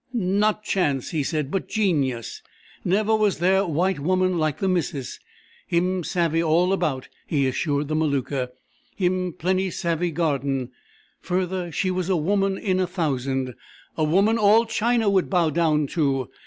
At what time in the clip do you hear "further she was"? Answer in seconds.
11.19-12.09